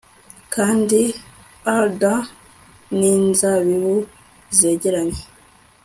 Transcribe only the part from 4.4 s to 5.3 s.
zegeranye